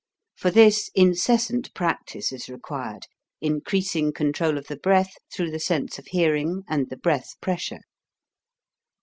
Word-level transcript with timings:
For 0.35 0.49
this 0.49 0.89
incessant 0.95 1.71
practice 1.75 2.31
is 2.31 2.49
required, 2.49 3.05
increasing 3.39 4.11
control 4.13 4.57
of 4.57 4.65
the 4.65 4.75
breath 4.77 5.13
through 5.31 5.51
the 5.51 5.59
sense 5.59 5.99
of 5.99 6.07
hearing 6.07 6.63
and 6.67 6.89
the 6.89 6.97
breath 6.97 7.35
pressure. 7.39 7.81